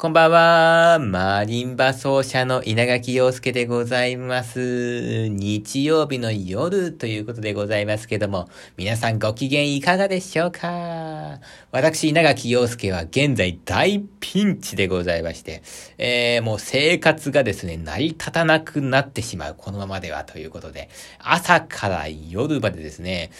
[0.00, 0.98] こんばんは。
[1.00, 5.26] マリンバ奏者の稲垣陽介でございます。
[5.26, 11.40] 日曜日の夜ということでございますけども、皆さんご機嫌いかがでしょうか？
[11.72, 15.64] 私、稲垣陽介は現在大ピンチでございまして、
[15.98, 19.56] えー、もう生活がですね、成り立たなくなってしまう。
[19.58, 23.32] このままではということで、朝から夜までですね、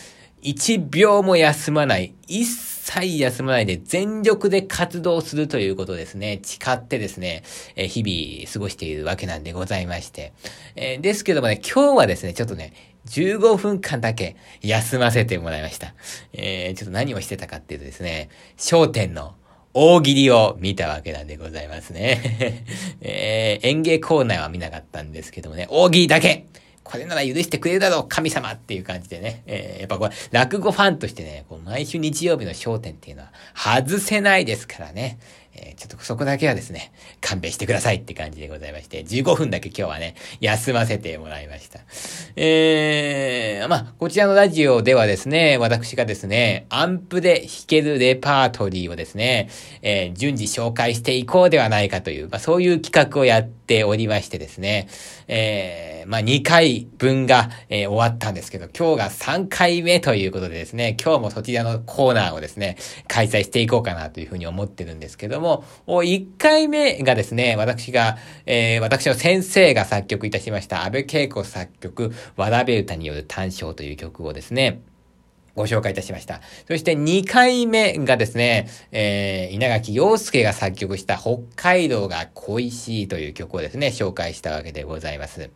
[0.43, 2.47] 一秒も休まない、一
[2.89, 7.43] 切休まないで全力で活動するということですね、誓ってですね、
[7.77, 10.33] えー、日々過ごしているわけなんでございまして。
[10.75, 12.73] えー、ですけどもね、今日はですね、ちょっとね、
[13.11, 15.95] 15分間だけ休ませてもらいました。
[16.33, 19.35] えー、ちょっと何をしてたかっていうとですね、商店の
[19.75, 22.65] 大喜利を見たわけなんでございますね。
[23.03, 26.47] えー、演芸コーナーは見なかったんですけどもね、大喜利だけ
[26.89, 29.43] これなら許してくれるだろう、神様っていう感じでね。
[29.47, 35.19] えー、やっぱこれ、落語ファンとしてね、こう毎週日曜日の焦点っていうのは外せないですからね。
[35.61, 41.81] えー、ちょっとそこだけはですね、勘弁してくださいって感じでございまして、15分だけ今日はね、休ませてもらいました。
[42.37, 49.51] えー、まあ、こちらのラジオではですね、私がですね、アンプで弾けるレパートリーをですね、
[49.83, 54.89] えー、順次紹介していこうではないかという、まあ、そういう企画をやってておりましてですね、
[55.29, 74.81] えー、まあ、2回分が、えー、終わったんですけど、今日が3回目ということでですね、今日もそちらのコーナーをですね、開催していこうかなというふうに思ってるんですけども、も、1回目がですね、私が、えー、私の先生が作曲いたしました、安倍恵子作曲、わらべ歌による単唱という曲をですね、
[75.59, 76.41] ご紹介いたしました。
[76.69, 85.51] そして2回目がですね、えー、稲垣陽介が作曲した北海道が恋しいという曲をですね、紹介したわけでございます。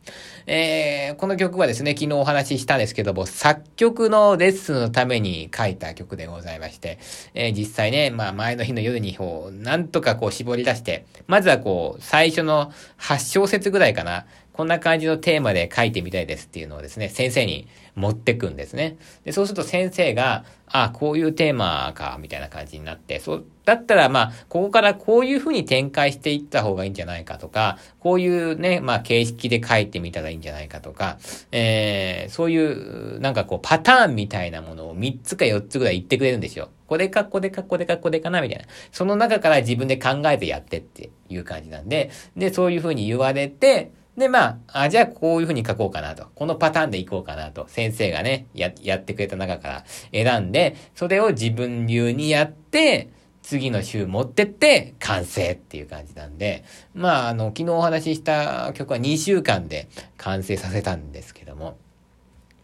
[0.47, 6.99] えー、この曲はですね、昨日お話ししたんですけども、作曲のレッスンのために書いた曲でございまして、
[7.35, 14.27] えー、実際ね、まあ前の日の夜にこう、なんとかこう絞り出して、まずはこう、最初の8小節ぐらいかな、
[14.63, 18.97] こんな感じのテーマで書いてみたいですっていうのをですね、先生に持ってくんですね。
[19.25, 31.19] で、そうすると先生が、あ、こういうテーマか、みたいな感じになって、そう、だったらまあ、ここからこういうふうに展開していった方がいいんじゃないかとか、こういうね、まあ、形式で書いてみたらいいんじゃないかとか、
[31.51, 36.69] えー、そういう、なんかこう、パターンみたいなものを3つか4つぐらい言ってくれるんですよ。
[36.87, 38.65] これか、これか、これか、これかな、みたいな。
[38.93, 46.27] その中から自分で考えてやってっていう感じなんで、で、そういうふうに言われて、で、まあ、あ、じゃあこういうふうに書こうかなと。
[46.35, 47.67] このパターンでいこうかなと。
[47.69, 53.09] 先生がね、や、やってくれた中から選んで、それを自分流にやって、
[53.43, 56.65] 次の週持ってって完成っていう感じなんで、
[56.95, 61.77] まあ、あの、昨日お話しした曲は2週間で完成させたんですけども、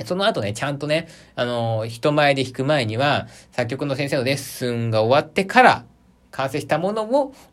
[0.05, 5.85] その後ね、ちゃんとね、あの、人前で弾く前には、作曲の先生のレッスンが終わってから、
[6.39, 7.03] 完成したもの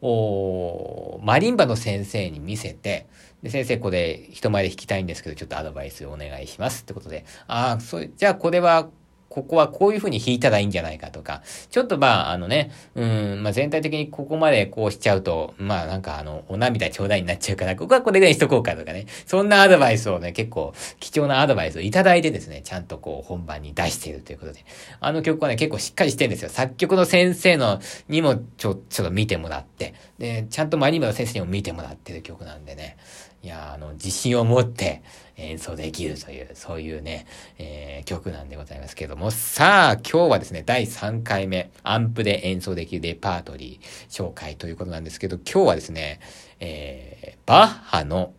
[0.02, 3.08] を、マリンバの先生に見せて、
[3.42, 8.90] で、先生これ人前で弾きたいんですけど、ちょっとアドバイスお願いしますってことで、ああ、そう、じゃあこれは
[9.30, 24.66] ここはこういう風に弾いたらいいんじゃないかとか、ちょっとまあ、あのね、うん、まあ全体的にここまでこうしちゃうと、まあなんかあの、お涙ちょうだいになっちゃうから、ここはこれぐらいしとこうかとかね、そんなアドバイスをね、結構貴重なアドバイスをいただいてですね、ちゃんとこう本番に出しているということで、
[25.00, 26.50] あの曲はね、結構しっかりしてるんですよ。
[26.50, 32.98] 作曲の先生のにもちょ、ちょっと見てもらって、で、ちゃんとマリンバの先生にも見てもらってる曲なんでね、
[33.46, 35.04] いや、あの、自信を持って
[35.38, 37.28] 演奏できるという、そういうね、
[37.60, 46.22] えー、曲なんでございますけども、さあ、今日はですね、第3回目、アンプで演奏できるレパートリー紹介ということなんですけど、今日はですね、
[46.60, 48.34] えー、バッハの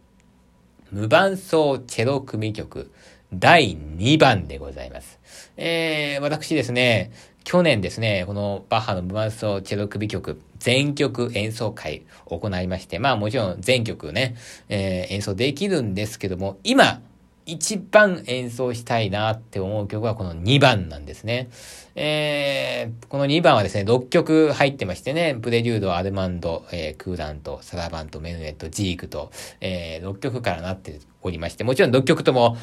[0.91, 2.91] 無伴奏チェロ組曲
[3.33, 5.21] 第2番でございます。
[5.57, 7.13] えー、私ですね、
[7.45, 14.37] 去年ですね、このバッハの無伴奏チェロ首曲全曲演奏会を行いまして、まあもちろん全曲ね、
[14.69, 17.01] えー、演奏できるんですけども、今、
[17.47, 21.49] 一番演奏したいなって思う曲はこの2番なんですね。
[21.95, 29.31] えー、この2番はですね、6曲入ってましてね、プレリュード、アルマンド、えー、クーラント、サラバント、メヌエット、ジークと、
[29.61, 32.57] えー、6曲からなっておりまして、もちろん6曲とも、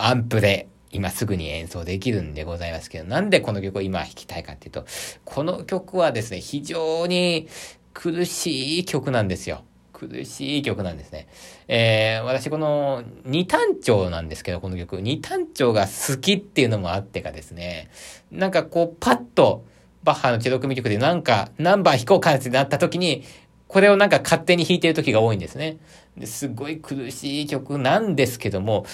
[0.00, 4.86] アンプで今すぐに演奏できるんでございますけど、なんでこの曲を今弾きたいかっていうと、
[5.24, 7.48] この曲はですね、非常に
[7.92, 9.64] 苦しい曲なんですよ。
[9.92, 11.28] 苦しい曲なんですね。
[11.66, 15.00] えー、私この二単調なんですけど、この曲。
[15.00, 17.90] 二単調が好きっていうのもあってかですね、
[18.30, 19.64] なんかこうパッと
[20.04, 23.24] バッハのチェロ組曲でなんか何番弾こうかってなった時に、
[23.66, 25.78] これをなんか勝手に弾いてる時が多いんですね。
[26.16, 28.86] ですごい苦しい曲なんですけども、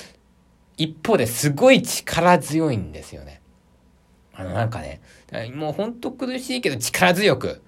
[0.80, 3.42] 一方ですごい力強いんですよね。
[4.32, 5.02] あの、なんかね、
[5.54, 7.60] もうほんと苦しいけど力強く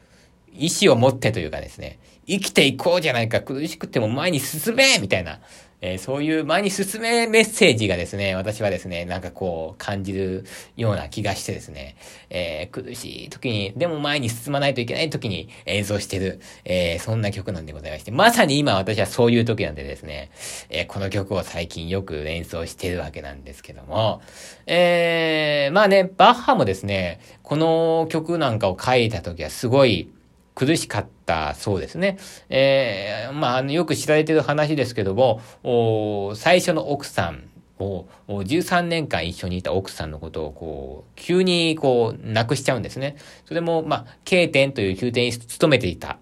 [0.51, 5.41] 意志を持ってというかですね、生きていこうじゃないか、苦しくても前に進めみたいな、
[5.83, 10.45] えー、そういう前に進めメッセージがですね、私はですね、なんかこう感じる
[10.77, 11.97] ような気がしてですね、
[12.31, 20.31] えー、苦しい時に、でも前に進まないといけない時に演奏してる、えー、そんな曲なんでございまして、まさに今私はそういう時なんでですね、
[20.71, 24.23] えこの曲を最近よく演奏してるわけなんですけども、
[24.67, 30.09] えまあね、バッハもですね、この曲なんかを書いた時はすごい、
[30.55, 32.19] 苦しかったそうですね。
[32.49, 37.45] えー、まあの、よく知られてる話ですけども、お最初の奥さん
[37.79, 43.17] を、13年間一緒にいた奥さんのことを、こう、急にこう、なくしちゃうんですね。
[43.47, 46.19] それも、まあ、K 点という宮廷に勤めていた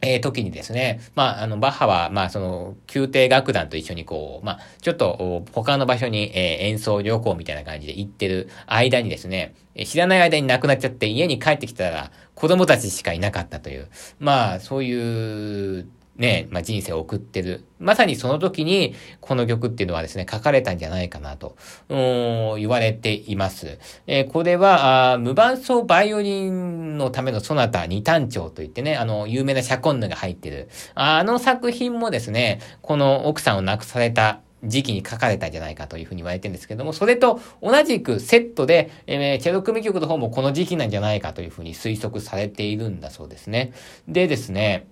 [0.00, 9.54] えー、時にですね、まあ、あの、バッハは、まあ、その、宮廷楽団と一緒にこう、まあ、ちょっと、他の場所に、えー、演奏旅行みたいな感じで行ってる間にですね、
[9.84, 13.88] 知らない間に亡くなっちゃって家に帰ってきたら、子供たちしかいなかったという、
[14.20, 17.64] まあ、そういうね、まあ、人生を送ってる。
[17.78, 21.56] まさにその時に、この曲っていうのはですね、書かれたんじゃないかなと、
[21.88, 23.78] 言われています。
[24.08, 30.68] えー、これはあ、無伴奏バイオリンのためのソナタ二単調といってね、あの、有名なシャコンヌが入ってる。
[30.94, 43.72] あの作品もですね、この奥さんを亡くされた時期に書かれたんじゃないかというふうに言われてるんですけども、それと同じくセットで、えー、チェロ組曲の方もこの時期なんじゃないかというふうに推測されているんだそうですね。
[44.08, 44.88] でですね、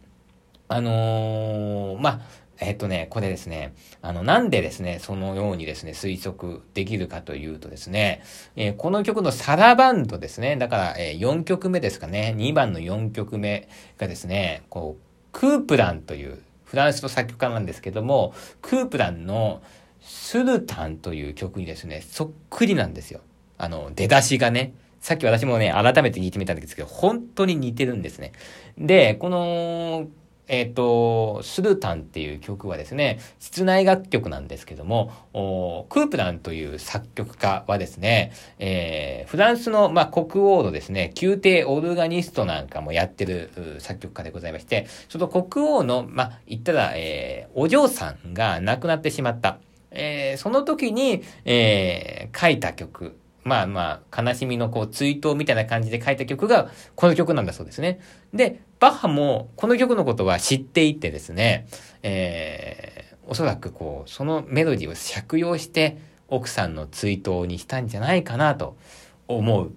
[0.69, 2.21] あのー、まあ、
[2.59, 8.23] えっとね、これですね、あの、なんでですね、そのようにですね、推測できるかというとですね、
[8.57, 13.69] えー、この曲のサラバンドですね、だから、えー、4曲目ですかね、2番の4曲目
[13.99, 15.03] がですね、こう、
[15.33, 19.62] クープランというフランスの作曲家なんですけども、クープランの
[20.01, 23.21] スルタンという曲にですね、そっくりなんですよ。
[23.59, 24.75] あの、出だしがね。
[25.01, 28.33] さっき私もね、改めて聞いてみたんですけど、本当に似てるんですね。
[28.79, 30.09] で、この
[30.49, 35.13] えっ、ー、と、スルタンっていう曲はですね、室内楽曲なんですけども、
[35.89, 43.51] クープランという作曲家はですね、えー、フランスの、まあ、国王のですね、宮廷オルガニストなんかもやってる
[43.81, 49.59] 作曲家でございまして、その国王の、まあ、言ったら、えー、お嬢さんが亡くなってしまった。
[49.91, 53.17] えー、その時に、えー、書いた曲
[53.47, 58.01] まあまあ、悲しみのこう、追悼みたいな感じで書いた曲が、この曲なんだそうですね。
[58.35, 61.69] で、バッハもこの曲のことは知っていてですね、
[62.03, 65.97] えー、おそらくこう、そのメロディーを借用して
[66.27, 68.77] 奥さんの追悼にしたんじゃないかなと
[69.29, 69.73] 思う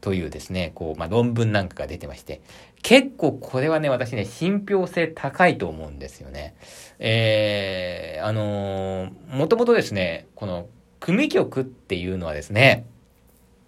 [0.00, 2.40] というですね、こう、まあ、論文なんかが出てまして、
[2.82, 6.56] 結構これはね、私ね、信憑性高いと思うんですよね。
[6.98, 10.66] えー、あのー、もともとですね、この
[10.98, 12.84] 組曲っていうのはですね、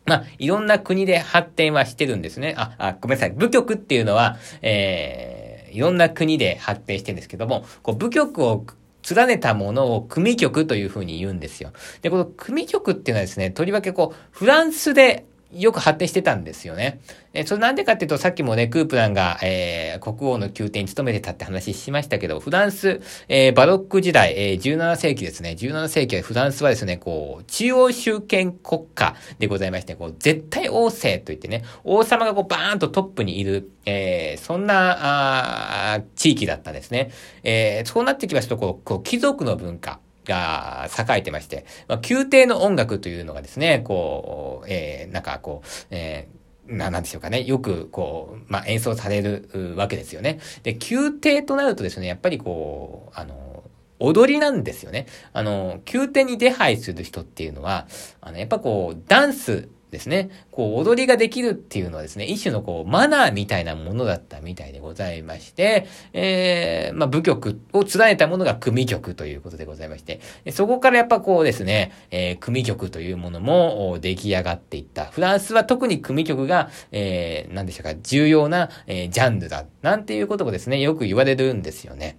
[0.08, 2.54] まあ、いろんな国で発展はしてるんですね。
[2.56, 3.30] あ、あ、ごめんなさい。
[3.30, 8.64] 部局っていうのは、えー、いろんな国で発展してるんですけども、こう、部局を
[9.14, 11.72] 連ねたものを組曲というふうに言うんですよ。
[12.02, 17.00] で、この組曲っていうのはですね、とりわけこう、フランスでよく発展してたんですよね。
[17.32, 25.56] えそれなんでかっていうと、さっきもね、クープランが、えー、国王の宮廷に勤めてたって話しましたけど、フランス、えー、バロック時代、えー、17世紀ですね。
[25.58, 37.10] 17世紀はフランスはですね、こう、中央集権国家でございまして、こう、絶対王政といってね、王様がこう、バーンとトップにいる、えー、そんな、あ地域だったんですね。
[37.42, 47.42] えー、そうなってきますと、こう、こう貴族の文化、が栄えてまして、まあ、宮廷の音楽というのがですね、こう、えー、なんかこう、えー、な、なんでしょうかね。
[47.42, 50.38] よく、こう、まあ、演奏されるわけですよね。
[50.62, 53.64] で、宮廷となるとですね、やっぱりこう、あの、
[54.00, 55.06] 踊りなんですよね。
[55.32, 57.88] あの、宮廷に出配する人っていうのは、
[58.20, 60.30] あの、やっぱこう、ダンスですね。
[60.50, 70.20] こう、踊りができるっていうのはですね、一種のこう、マナーみたいなものだったみたいでございまして、えー、まあ、舞曲を連ねたものが組曲ということでございまして、
[70.52, 75.06] そこからやっぱこうですね、えー、組曲というものも出来上がっていった。
[75.06, 79.64] フランスは特に組曲が、えー、何でしょうか、重要な、えー、ジャンルだ。
[79.82, 82.18] なんていうことをですね、よく言われるんですよね。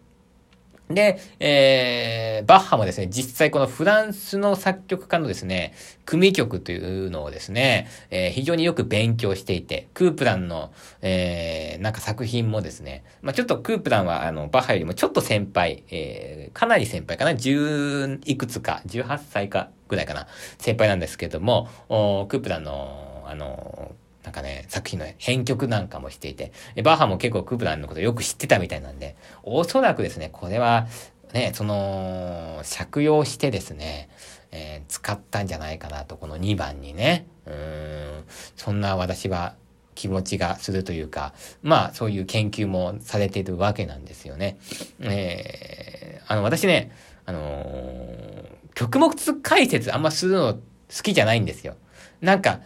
[0.89, 10.72] で、えー、バッハもですね、実際このフランスの作曲家のですね、組曲というのをですね、えー、非常によく勉強していて、クープランの、
[11.03, 20.25] えー、なんか作品もですね、まあちょっとクープランはあの、バッハよりもちょっと先輩、えー、かなり先輩かな、十いくつか、18歳かぐらいかな、
[20.58, 26.52] 先輩なんですけども、おクープランの、あの、なんかね、作品の編曲なんかもしていて、
[26.84, 30.88] バッハも結構クープランのことよく知ってたみたいなんで、おそらくですね、これは、
[31.34, 34.10] ね、その、借用してですね、
[34.52, 37.28] えー、使ったんじゃないかなと、この2番にね。
[37.46, 38.24] うん、
[38.56, 39.56] そんな私は
[39.96, 44.58] 気持ちがするというか、まあそういう研究もされているわけなんですよね。
[45.02, 46.92] えー、あの私ね、
[47.26, 50.60] あのー、曲目解説あんまするの好
[51.04, 51.76] きじゃないんですよ。
[52.22, 52.62] なんか、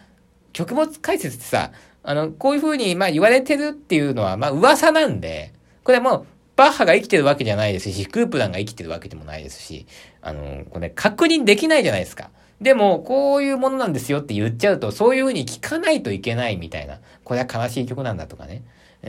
[0.54, 1.72] 曲目解説ってさ、
[2.04, 9.88] あの、こういう風に、まあ言われてるっていうのは、まあ噂なんで、これはもう、バッハが生きてるわけじゃないですし、クープランが生きてるわけでもないですし、
[10.22, 12.30] あの、これ、確認できないじゃないですか。
[12.62, 17.00] でも、こういうものなんですよって言っちゃうと、そういう風に聞かないといけないみたいな。
[17.24, 18.64] これは悲しい曲なんだとかね。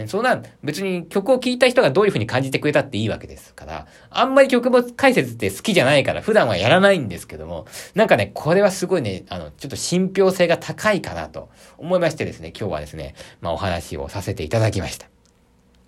[0.09, 11.49] そんな、別に曲を聴いた人がどういう風に感じてくれたっていいわけですから、あんまり曲も解説って好きじゃないから、普段はやらないんですけども、なんかね、これはすごいね、あの、ちょっと信憑性が高いかなと
[11.79, 15.07] 思いましてですね、今日はですね、まあお話をさせていただきました。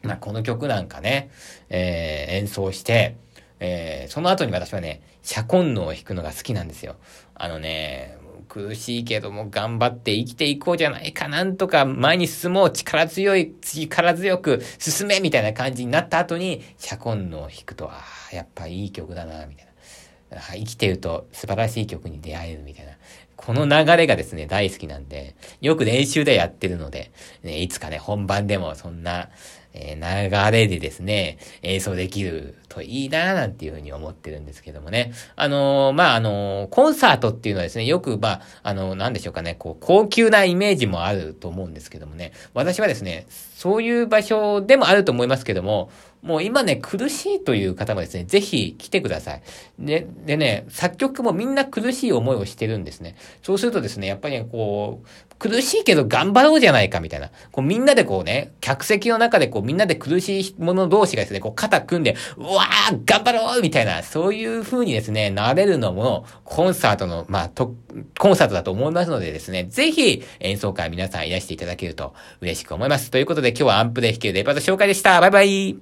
[0.02, 1.30] まあこの曲なんかね、
[1.68, 3.16] えー、演奏して、
[3.58, 6.94] えー、その後に私はね、シャコンヌを弾くのが好きなんですよ。
[7.34, 20.40] あのね、苦しいけども頑張って生きていこうじゃないか、なんとか前に進もう、力強い、力強く進めみたいな感じになった後に、シャコンヌを弾くと、ああ、やっぱいい曲だな、みたいな。
[20.54, 22.92] 生きてると素晴らしい曲に出会えるみたいな。
[23.36, 27.12] この流れがですね、大好きなんで、よく練習でやってるので、
[27.42, 29.28] ね、いつかね、本番でもそんな、
[29.78, 35.12] えー、流れでですね、演奏できるといいななんていうふうに思ってるんですけどもね。
[35.36, 45.90] あのー、まあ、あのー、コンサートっていうのはですね、よく、まあ、あのー、なんでしょうかね、こう、高級なイメージもあると思うんですけどもね、私はですね、そういう場所でもあると思いますけども、
[46.22, 49.42] もう今ね、苦しいという方もですね、ぜひ来てください。
[49.78, 53.16] で、でね、作曲もみんな苦しい思いをしてるんですね。
[53.42, 55.08] そうするとですね、やっぱりこう、
[55.38, 57.30] 苦しいけど頑張ろうじゃないかみたいな。
[57.52, 67.74] こうみんなでこうね、客席の中でこうみんなで苦しい者同士がですね、こう肩組んで、うわー頑張ろうみたいな、そういう風にですね、なれるのも、コンサートの、まあ、と、
[68.18, 73.10] コンサートだと思いますのでですね、ぜひ演奏会皆さんいらしていただけると嬉しく思います。
[73.10, 75.20] ということで今日はアンプで弾けるレパート紹介でした。
[75.20, 75.76] バイバイ